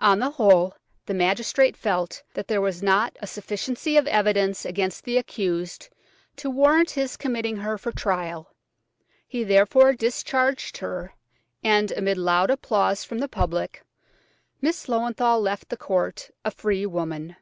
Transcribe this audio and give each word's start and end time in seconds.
On 0.00 0.18
the 0.18 0.30
whole, 0.30 0.74
the 1.06 1.14
magistrate 1.14 1.76
felt 1.76 2.24
that 2.34 2.48
there 2.48 2.60
was 2.60 2.82
not 2.82 3.16
a 3.20 3.26
sufficiency 3.28 3.96
of 3.96 4.08
evidence 4.08 4.64
against 4.64 5.04
the 5.04 5.16
accused 5.16 5.90
to 6.38 6.50
warrant 6.50 6.90
his 6.90 7.16
committing 7.16 7.58
her 7.58 7.78
for 7.78 7.92
trial; 7.92 8.52
he 9.28 9.44
therefore 9.44 9.92
discharged 9.92 10.78
her, 10.78 11.14
and, 11.62 11.92
amid 11.92 12.18
loud 12.18 12.50
applause 12.50 13.04
from 13.04 13.18
the 13.20 13.28
public, 13.28 13.84
Miss 14.60 14.86
Löwenthal 14.86 15.40
left 15.40 15.68
the 15.68 15.76
court 15.76 16.32
a 16.44 16.50
free 16.50 16.84
woman. 16.84 17.36